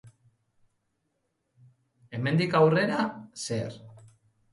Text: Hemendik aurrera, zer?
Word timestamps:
Hemendik 2.17 2.57
aurrera, 2.61 3.05
zer? 3.49 3.77